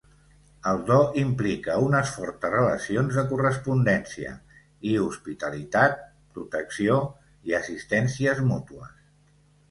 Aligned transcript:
El 0.69 0.79
do 0.85 0.95
implica 1.23 1.73
unes 1.87 2.13
fortes 2.13 2.51
relacions 2.53 3.19
de 3.19 3.23
correspondència 3.33 4.31
i 4.93 4.93
hospitalitat, 5.09 6.01
protecció 6.39 6.97
i 7.51 7.55
assistències 7.59 8.43
mútues. 8.49 8.97